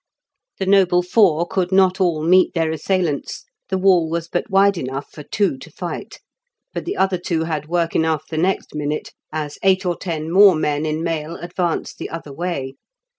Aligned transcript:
The 0.57 0.65
noble 0.65 1.03
four 1.03 1.45
could 1.45 1.71
not 1.71 2.01
all 2.01 2.23
meet 2.23 2.55
their 2.55 2.71
assailants, 2.71 3.45
the 3.69 3.77
wall 3.77 4.09
was 4.09 4.27
but 4.27 4.49
wide 4.49 4.75
enough 4.75 5.11
for 5.11 5.21
two 5.21 5.59
to 5.59 5.69
fight; 5.69 6.17
but 6.73 6.85
the 6.85 6.97
other 6.97 7.19
two 7.19 7.43
had 7.43 7.67
work 7.67 7.95
enough 7.95 8.23
the 8.27 8.37
next 8.39 8.73
minute, 8.73 9.13
as 9.31 9.59
eight 9.61 9.85
or 9.85 9.95
ten 9.95 10.31
more 10.33 10.55
men 10.55 10.87
in 10.87 11.03
mail 11.03 11.35
advanced 11.35 11.99
the 11.99 12.09
other 12.09 12.33
way. 12.33 12.77